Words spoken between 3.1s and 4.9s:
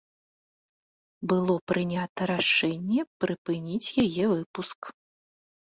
прыпыніць яе выпуск.